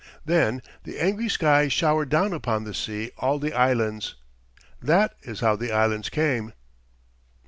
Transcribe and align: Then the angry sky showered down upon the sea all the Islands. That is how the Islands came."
Then 0.25 0.63
the 0.83 0.97
angry 0.99 1.29
sky 1.29 1.67
showered 1.67 2.09
down 2.09 2.33
upon 2.33 2.63
the 2.63 2.73
sea 2.73 3.11
all 3.19 3.37
the 3.37 3.53
Islands. 3.53 4.15
That 4.81 5.13
is 5.21 5.41
how 5.41 5.55
the 5.55 5.71
Islands 5.71 6.09
came." 6.09 6.53